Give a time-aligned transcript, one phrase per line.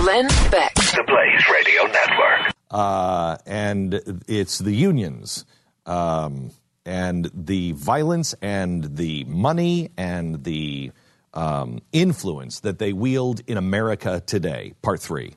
[0.00, 0.74] Glenn Beck.
[0.76, 2.54] The Blaze Radio Network.
[2.70, 5.44] uh, and it's the unions
[5.84, 6.52] um,
[6.86, 10.92] and the violence and the money and the
[11.34, 14.72] um, influence that they wield in America today.
[14.80, 15.34] Part three.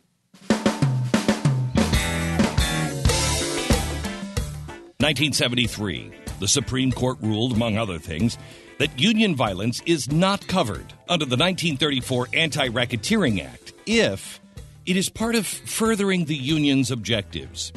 [4.99, 8.37] 1973, the Supreme Court ruled, among other things,
[8.79, 14.39] that union violence is not covered under the 1934 Anti Racketeering Act if
[14.85, 17.71] it is part of furthering the union's objectives.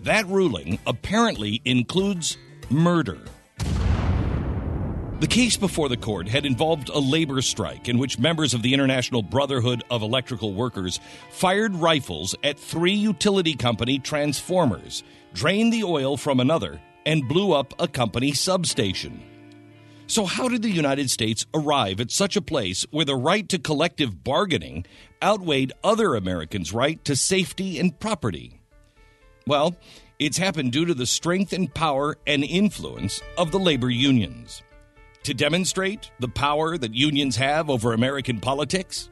[0.00, 2.36] That ruling apparently includes
[2.70, 3.18] murder.
[5.20, 8.72] The case before the court had involved a labor strike in which members of the
[8.72, 10.98] International Brotherhood of Electrical Workers
[11.30, 15.04] fired rifles at three utility company transformers,
[15.34, 19.22] drained the oil from another, and blew up a company substation.
[20.10, 23.60] So, how did the United States arrive at such a place where the right to
[23.60, 24.84] collective bargaining
[25.22, 28.60] outweighed other Americans' right to safety and property?
[29.46, 29.76] Well,
[30.18, 34.64] it's happened due to the strength and power and influence of the labor unions.
[35.22, 39.10] To demonstrate the power that unions have over American politics?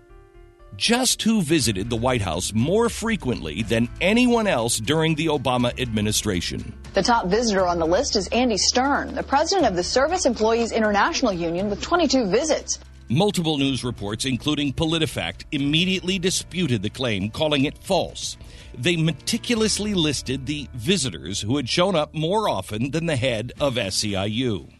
[0.77, 6.72] Just who visited the White House more frequently than anyone else during the Obama administration?
[6.94, 10.70] The top visitor on the list is Andy Stern, the president of the Service Employees
[10.70, 12.78] International Union, with 22 visits.
[13.08, 18.36] Multiple news reports, including PolitiFact, immediately disputed the claim, calling it false.
[18.77, 23.77] They meticulously listed the visitors who had shown up more often than the head of
[23.77, 24.70] SEIU.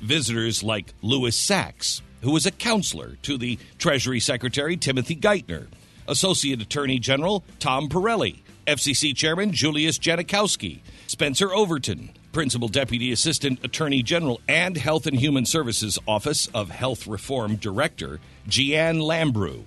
[0.00, 5.66] Visitors like Louis Sachs, who was a counselor to the Treasury Secretary Timothy Geithner,
[6.06, 14.02] Associate Attorney General Tom Perrelli, FCC Chairman Julius Genachowski, Spencer Overton, Principal Deputy Assistant Attorney
[14.02, 19.64] General and Health and Human Services Office of Health Reform Director Jeanne Lambrew.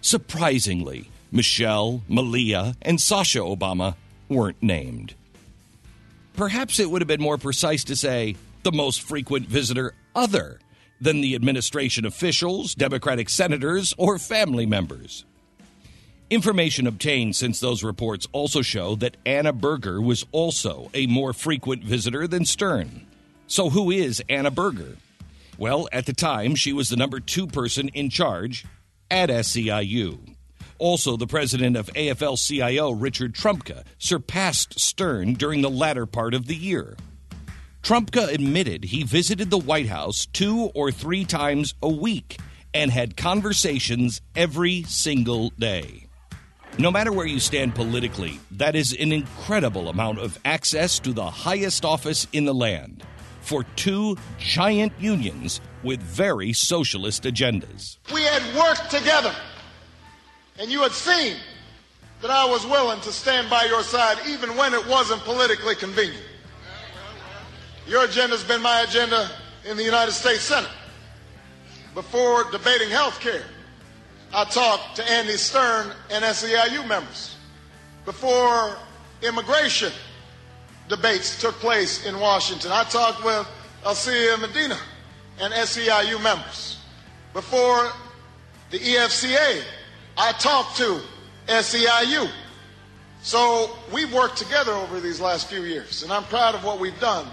[0.00, 3.96] Surprisingly, Michelle, Malia, and Sasha Obama
[4.28, 5.14] weren't named.
[6.36, 10.60] Perhaps it would have been more precise to say the most frequent visitor other
[11.04, 15.24] than the administration officials, Democratic senators, or family members.
[16.30, 21.84] Information obtained since those reports also show that Anna Burger was also a more frequent
[21.84, 23.06] visitor than Stern.
[23.46, 24.96] So, who is Anna Burger?
[25.58, 28.64] Well, at the time, she was the number two person in charge
[29.10, 30.34] at SEIU.
[30.78, 36.46] Also, the president of AFL CIO, Richard Trumka, surpassed Stern during the latter part of
[36.46, 36.96] the year.
[37.84, 42.38] Trumka admitted he visited the White House two or three times a week
[42.72, 46.06] and had conversations every single day.
[46.78, 51.28] No matter where you stand politically, that is an incredible amount of access to the
[51.28, 53.04] highest office in the land
[53.42, 57.98] for two giant unions with very socialist agendas.
[58.14, 59.34] We had worked together,
[60.58, 61.36] and you had seen
[62.22, 66.24] that I was willing to stand by your side even when it wasn't politically convenient.
[67.86, 69.30] Your agenda has been my agenda
[69.68, 70.70] in the United States Senate.
[71.94, 73.44] Before debating health care,
[74.32, 77.36] I talked to Andy Stern and SEIU members.
[78.04, 78.76] Before
[79.22, 79.92] immigration
[80.88, 83.46] debates took place in Washington, I talked with
[83.84, 84.78] Eliseo Medina
[85.38, 86.78] and SEIU members.
[87.34, 87.92] Before
[88.70, 89.62] the EFCA,
[90.16, 91.00] I talked to
[91.48, 92.30] SEIU.
[93.22, 96.98] So we've worked together over these last few years, and I'm proud of what we've
[96.98, 97.26] done.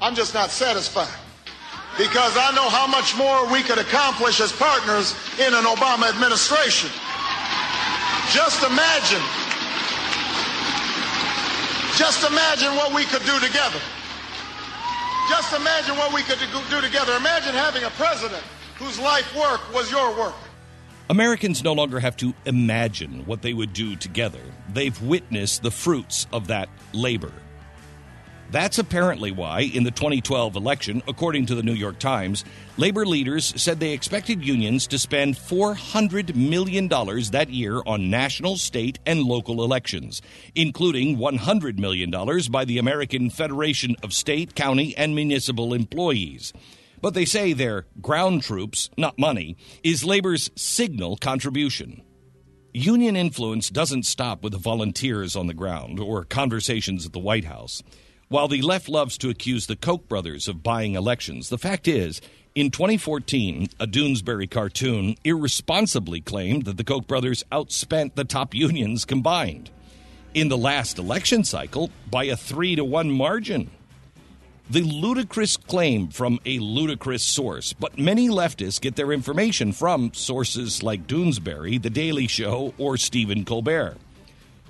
[0.00, 1.14] I'm just not satisfied
[1.96, 6.90] because I know how much more we could accomplish as partners in an Obama administration.
[8.32, 9.22] Just imagine,
[11.96, 13.80] just imagine what we could do together.
[15.28, 16.38] Just imagine what we could
[16.70, 17.16] do together.
[17.16, 18.42] Imagine having a president
[18.78, 20.34] whose life work was your work.
[21.08, 24.40] Americans no longer have to imagine what they would do together.
[24.72, 27.32] They've witnessed the fruits of that labor.
[28.52, 32.44] That's apparently why, in the 2012 election, according to the New York Times,
[32.76, 39.00] labor leaders said they expected unions to spend $400 million that year on national, state,
[39.04, 40.22] and local elections,
[40.54, 42.10] including $100 million
[42.50, 46.52] by the American Federation of State, County, and Municipal Employees.
[47.02, 52.02] But they say their ground troops, not money, is labor's signal contribution.
[52.72, 57.44] Union influence doesn't stop with the volunteers on the ground or conversations at the White
[57.44, 57.82] House.
[58.28, 62.20] While the left loves to accuse the Koch brothers of buying elections, the fact is,
[62.56, 69.04] in 2014, a Doonesbury cartoon irresponsibly claimed that the Koch brothers outspent the top unions
[69.04, 69.70] combined.
[70.34, 73.70] In the last election cycle, by a three to one margin.
[74.68, 80.82] The ludicrous claim from a ludicrous source, but many leftists get their information from sources
[80.82, 83.98] like Doonesbury, The Daily Show, or Stephen Colbert.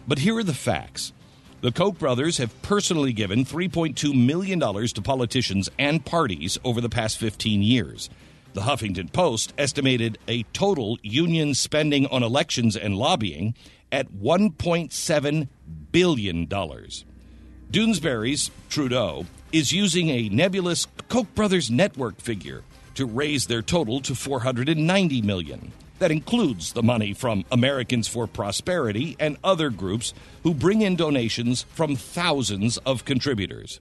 [0.06, 1.14] But here are the facts.
[1.62, 7.18] The Koch brothers have personally given $3.2 million to politicians and parties over the past
[7.18, 8.10] 15 years.
[8.52, 13.54] The Huffington Post estimated a total union spending on elections and lobbying
[13.90, 15.48] at $1.7
[15.92, 16.46] billion.
[16.46, 22.62] Doonesbury's Trudeau is using a nebulous Koch brothers network figure
[22.96, 25.72] to raise their total to 490 million.
[25.98, 30.12] That includes the money from Americans for Prosperity and other groups
[30.42, 33.80] who bring in donations from thousands of contributors.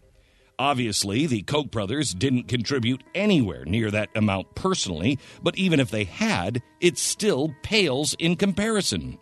[0.57, 6.05] Obviously, the Koch brothers didn't contribute anywhere near that amount personally, but even if they
[6.05, 9.19] had, it still pales in comparison.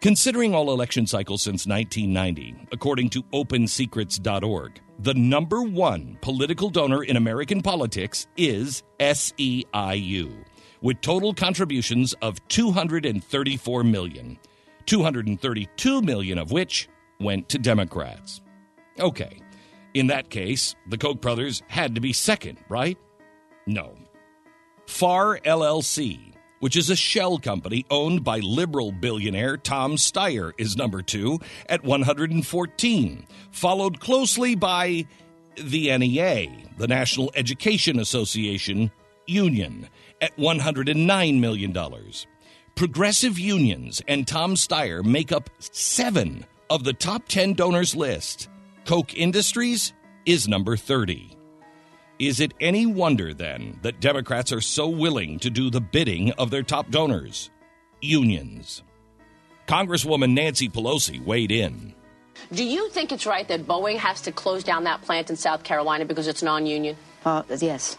[0.00, 7.16] Considering all election cycles since 1990, according to OpenSecrets.org, the number one political donor in
[7.16, 10.44] American politics is SEIU
[10.84, 14.38] with total contributions of 234 million,
[14.84, 16.88] 232 million of which
[17.18, 18.42] went to Democrats.
[19.00, 19.40] Okay,
[19.94, 22.98] in that case, the Koch brothers had to be second, right?
[23.66, 23.96] No.
[24.86, 31.00] Fahr LLC, which is a shell company owned by liberal billionaire Tom Steyer, is number
[31.00, 35.06] two at 114, followed closely by
[35.56, 38.90] the NEA, the National Education Association
[39.26, 39.88] Union,
[40.20, 41.74] at $109 million.
[42.74, 48.48] Progressive unions and Tom Steyer make up seven of the top 10 donors list.
[48.84, 49.92] Koch Industries
[50.26, 51.36] is number 30.
[52.18, 56.50] Is it any wonder then that Democrats are so willing to do the bidding of
[56.50, 57.50] their top donors?
[58.00, 58.82] Unions.
[59.66, 61.94] Congresswoman Nancy Pelosi weighed in.
[62.52, 65.64] Do you think it's right that Boeing has to close down that plant in South
[65.64, 66.96] Carolina because it's non union?
[67.24, 67.96] Uh, yes.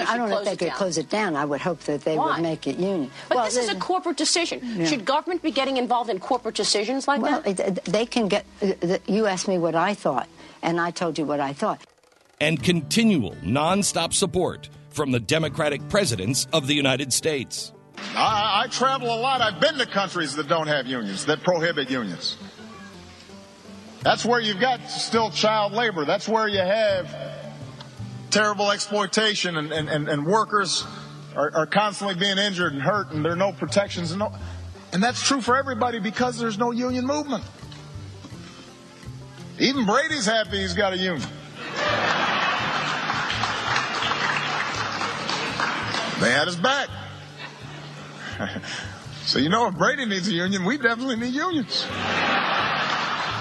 [0.00, 0.76] I, I don't know if they could down.
[0.76, 1.36] close it down.
[1.36, 2.34] I would hope that they Why?
[2.34, 3.10] would make it union.
[3.28, 4.60] But well, this is a corporate decision.
[4.62, 4.86] Yeah.
[4.86, 7.58] Should government be getting involved in corporate decisions like well, that?
[7.58, 8.44] Well, they can get.
[8.62, 10.28] Uh, you asked me what I thought,
[10.62, 11.82] and I told you what I thought.
[12.40, 17.72] And continual, nonstop support from the Democratic presidents of the United States.
[18.16, 19.40] I, I travel a lot.
[19.40, 22.36] I've been to countries that don't have unions, that prohibit unions.
[24.02, 26.04] That's where you've got still child labor.
[26.04, 27.14] That's where you have
[28.32, 30.84] terrible exploitation and, and, and, workers
[31.36, 34.32] are, are, constantly being injured and hurt and there are no protections and no
[34.92, 37.44] and that's true for everybody because there's no union movement.
[39.58, 41.28] Even Brady's happy he's got a union.
[46.20, 46.88] They had his back.
[49.24, 51.86] so you know if Brady needs a union, we definitely need unions.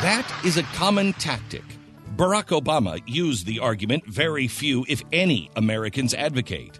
[0.02, 1.64] That is a common tactic
[2.16, 6.78] Barack Obama used the argument very few, if any, Americans advocate.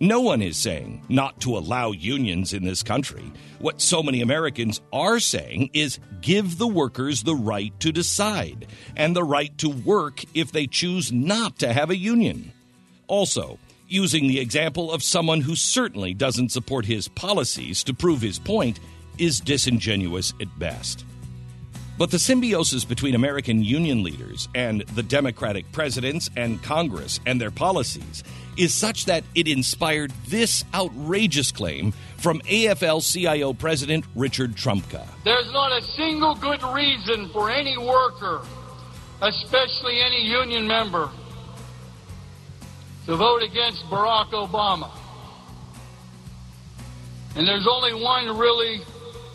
[0.00, 3.32] No one is saying not to allow unions in this country.
[3.60, 9.14] What so many Americans are saying is give the workers the right to decide and
[9.14, 12.52] the right to work if they choose not to have a union.
[13.06, 18.40] Also, using the example of someone who certainly doesn't support his policies to prove his
[18.40, 18.80] point
[19.16, 21.04] is disingenuous at best.
[21.98, 27.50] But the symbiosis between American union leaders and the Democratic presidents and Congress and their
[27.50, 28.22] policies
[28.58, 35.06] is such that it inspired this outrageous claim from AFL CIO President Richard Trumka.
[35.24, 38.42] There's not a single good reason for any worker,
[39.22, 41.08] especially any union member,
[43.06, 44.90] to vote against Barack Obama.
[47.36, 48.82] And there's only one really,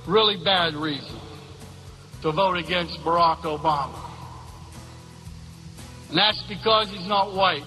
[0.05, 1.20] really bad reason
[2.21, 3.99] to vote against Barack Obama.
[6.09, 7.63] And that's because he's not white.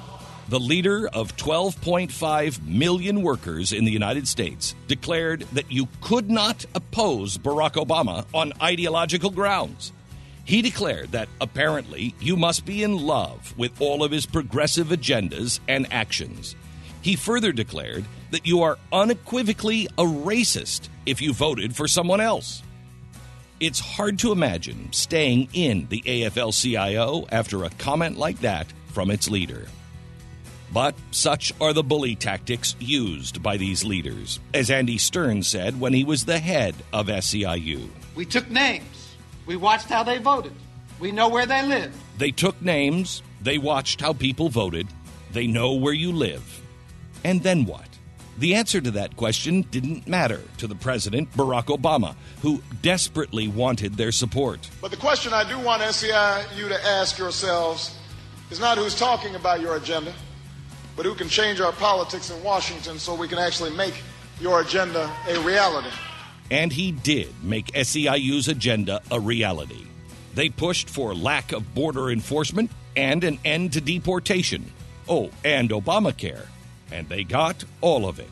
[0.48, 6.66] The leader of 12.5 million workers in the United States declared that you could not
[6.74, 9.92] oppose Barack Obama on ideological grounds.
[10.44, 15.60] He declared that apparently you must be in love with all of his progressive agendas
[15.66, 16.54] and actions.
[17.00, 22.62] He further declared that you are unequivocally a racist if you voted for someone else.
[23.64, 29.10] It's hard to imagine staying in the AFL CIO after a comment like that from
[29.10, 29.68] its leader.
[30.70, 35.94] But such are the bully tactics used by these leaders, as Andy Stern said when
[35.94, 37.88] he was the head of SEIU.
[38.14, 39.14] We took names.
[39.46, 40.52] We watched how they voted.
[41.00, 41.90] We know where they live.
[42.18, 44.88] They took names, they watched how people voted,
[45.32, 46.60] they know where you live.
[47.24, 47.88] And then what?
[48.36, 53.94] The answer to that question didn't matter to the president, Barack Obama, who desperately wanted
[53.94, 54.68] their support.
[54.80, 57.96] But the question I do want SEIU to ask yourselves
[58.50, 60.12] is not who's talking about your agenda,
[60.96, 63.94] but who can change our politics in Washington so we can actually make
[64.40, 65.90] your agenda a reality.
[66.50, 69.86] And he did make SEIU's agenda a reality.
[70.34, 74.72] They pushed for lack of border enforcement and an end to deportation.
[75.08, 76.46] Oh, and Obamacare.
[76.90, 78.30] And they got all of it.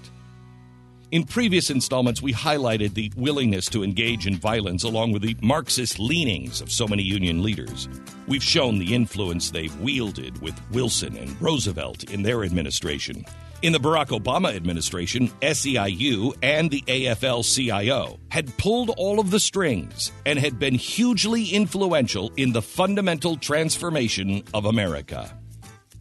[1.13, 5.99] In previous installments, we highlighted the willingness to engage in violence along with the Marxist
[5.99, 7.87] leanings of so many union leaders.
[8.27, 13.27] We've shown the influence they've wielded with Wilson and Roosevelt in their administration.
[13.61, 19.39] In the Barack Obama administration, SEIU and the AFL CIO had pulled all of the
[19.39, 25.37] strings and had been hugely influential in the fundamental transformation of America.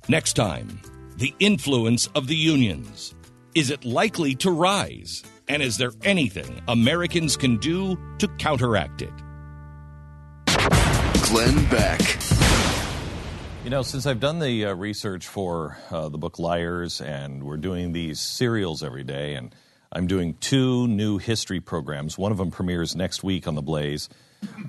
[0.08, 0.79] Next time,
[1.22, 3.13] the influence of the unions.
[3.54, 5.22] Is it likely to rise?
[5.48, 9.13] And is there anything Americans can do to counteract it?
[11.22, 12.01] Glenn Beck.
[13.63, 17.58] You know, since I've done the uh, research for uh, the book Liars, and we're
[17.58, 19.54] doing these serials every day, and
[19.92, 22.18] I'm doing two new history programs.
[22.18, 24.10] One of them premieres next week on the Blaze,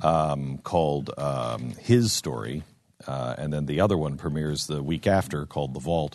[0.03, 2.63] um, called um, His Story,
[3.07, 6.15] uh, and then the other one premieres the week after, called The Vault.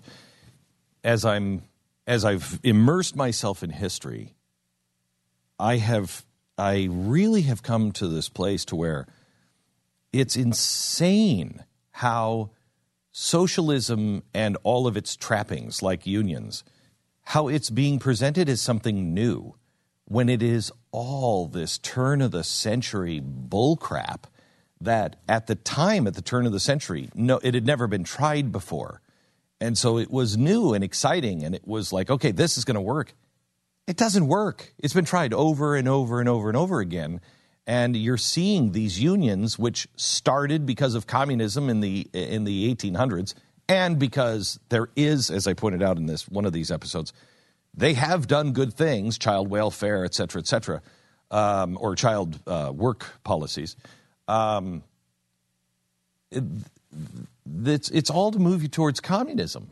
[1.07, 1.63] As I'm
[2.05, 4.35] as I've immersed myself in history,
[5.57, 6.25] I have
[6.57, 9.07] I really have come to this place to where
[10.11, 12.49] it's insane how
[13.13, 16.65] socialism and all of its trappings like unions
[17.23, 19.55] how it's being presented as something new
[20.03, 24.25] when it is all this turn of the century bullcrap
[24.81, 28.03] that at the time at the turn of the century no it had never been
[28.03, 29.01] tried before
[29.59, 32.75] and so it was new and exciting, and it was like, okay, this is going
[32.75, 33.13] to work.
[33.87, 34.73] It doesn't work.
[34.77, 37.21] It's been tried over and over and over and over again.
[37.65, 43.33] And you're seeing these unions, which started because of communism in the in the 1800s,
[43.67, 47.11] and because there is, as I pointed out in this one of these episodes,
[47.73, 50.81] they have done good things, child welfare, et cetera, et cetera,
[51.31, 53.75] um, or child uh, work policies.
[54.27, 54.83] Um,
[57.65, 59.69] it's, it's all to move you towards communism.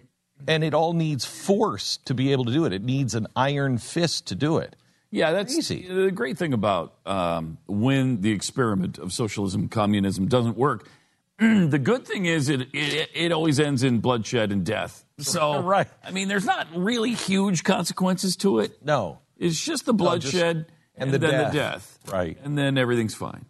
[0.47, 2.73] And it all needs force to be able to do it.
[2.73, 4.75] It needs an iron fist to do it.
[5.09, 5.87] Yeah, that's easy.
[5.87, 10.89] The great thing about um, when the experiment of socialism, communism doesn't work,
[11.39, 15.05] the good thing is it, it, it always ends in bloodshed and death.
[15.19, 15.87] So, right.
[16.03, 18.83] I mean, there's not really huge consequences to it.
[18.83, 19.19] No.
[19.37, 20.65] It's just the bloodshed and
[20.97, 21.51] and, the then death.
[21.51, 21.99] the death.
[22.11, 22.37] Right.
[22.43, 23.45] And then everything's fine.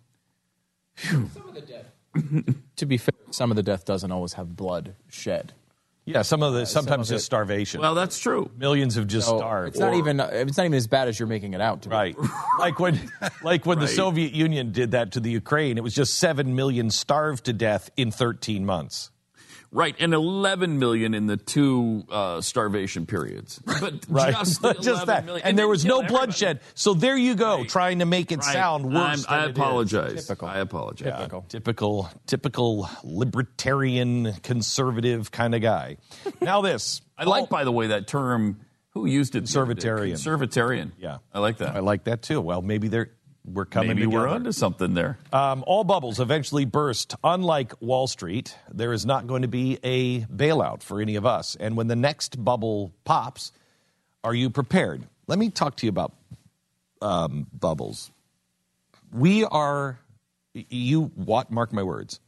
[2.77, 5.53] to be fair, some of the death doesn't always have blood shed.
[6.07, 7.81] Yeah, some of the uh, some sometimes of just it- starvation.
[7.81, 8.51] Well, that's true.
[8.57, 9.69] Millions have just So starved.
[9.69, 11.95] it's not even it's not even as bad as you're making it out to be.
[11.95, 12.15] right.
[12.59, 13.11] like when
[13.43, 16.91] like when the Soviet Union did that to the Ukraine, it was just 7 million
[16.91, 19.09] starved to death in 13 months.
[19.71, 23.59] Right, and 11 million in the two uh, starvation periods.
[23.81, 24.33] But Right.
[24.33, 25.25] just, the Just 11 that.
[25.25, 25.45] million.
[25.45, 26.25] And, there was no everybody.
[26.27, 26.59] bloodshed.
[26.75, 28.53] So there you go, trying to make it Right.
[28.53, 29.25] sound worse.
[29.25, 29.57] I'm- I than it is.
[29.57, 30.25] apologize.
[30.27, 30.47] Typical.
[30.47, 31.07] I apologize.
[31.31, 35.97] Yeah, typical, typical libertarian, conservative kind of guy.
[36.41, 38.59] Now this, I like, by the way, that term.
[38.91, 39.45] Who used it?
[39.45, 39.75] the other?
[39.75, 40.13] Conservatarian.
[40.13, 40.91] Conservatarian.
[40.97, 41.17] Yeah.
[41.33, 41.75] I like that.
[41.75, 42.39] I like that too.
[42.39, 43.11] Well, maybe they're
[43.45, 44.23] we're coming Maybe together.
[44.23, 45.17] we're onto something there.
[45.31, 47.15] Um, all bubbles eventually burst.
[47.23, 51.55] Unlike Wall Street, there is not going to be a bailout for any of us.
[51.59, 53.51] And when the next bubble pops,
[54.23, 55.03] are you prepared?
[55.27, 56.13] Let me talk to you about
[57.01, 58.11] um, bubbles.
[59.11, 59.99] We are,
[60.53, 61.51] you what?
[61.51, 62.19] Mark my words.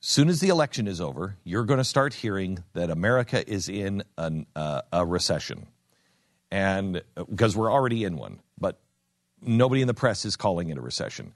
[0.00, 4.04] Soon as the election is over, you're going to start hearing that America is in
[4.16, 5.66] an, uh, a recession,
[6.50, 8.78] and because we're already in one, but
[9.42, 11.32] nobody in the press is calling it a recession.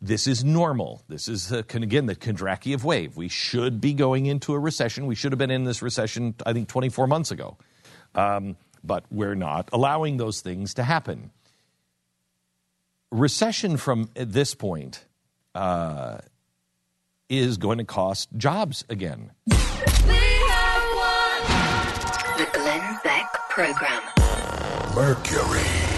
[0.00, 1.02] This is normal.
[1.08, 3.16] This is, the, again, the Kondratiev wave.
[3.16, 5.06] We should be going into a recession.
[5.06, 7.56] We should have been in this recession, I think, 24 months ago.
[8.14, 11.30] Um, but we're not allowing those things to happen.
[13.10, 15.04] Recession from this point
[15.54, 16.18] uh,
[17.28, 19.30] is going to cost jobs again.
[19.46, 19.56] The
[22.52, 24.02] Glenn Beck Program.
[24.94, 25.93] Mercury.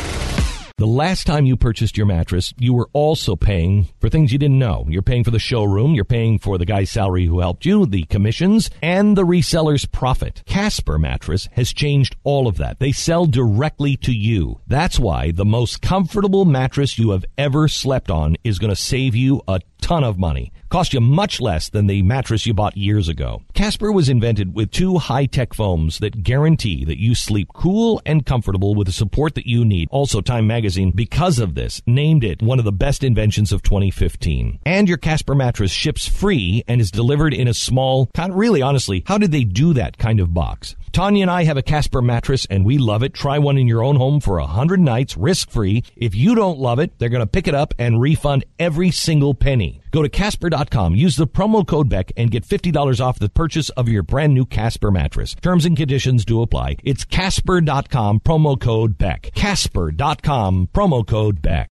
[0.78, 4.59] The last time you purchased your mattress, you were also paying for things you didn't
[4.59, 4.85] know.
[4.90, 8.02] You're paying for the showroom, you're paying for the guy's salary who helped you, the
[8.02, 10.42] commissions, and the reseller's profit.
[10.45, 12.78] Casper Mattress has changed all of that.
[12.78, 14.61] They sell directly to you.
[14.66, 19.16] That's why the most comfortable mattress you have ever slept on is going to save
[19.16, 20.52] you a ton of money.
[20.76, 23.40] Cost you much less than the mattress you bought years ago.
[23.54, 28.75] Casper was invented with two high-tech foams that guarantee that you sleep cool and comfortable
[28.75, 29.88] with the support that you need.
[29.90, 34.59] Also, Time Magazine, because of this, named it one of the best inventions of 2015.
[34.66, 39.16] And your Casper mattress ships free and is delivered in a small, really honestly, how
[39.16, 40.76] did they do that kind of box?
[40.93, 43.14] Tanya and I have a Casper mattress and we love it.
[43.14, 45.85] Try one in your own home for a hundred nights, risk free.
[45.97, 49.35] If you don't love it, they're going to pick it up and refund every single
[49.35, 49.81] penny.
[49.90, 53.88] Go to Casper.com, use the promo code Beck and get $50 off the purchase of
[53.88, 55.35] your brand new Casper mattress.
[55.35, 56.76] Terms and conditions do apply.
[56.85, 59.31] It's Casper.com, promo code Beck.
[59.35, 61.69] Casper.com, promo code Beck.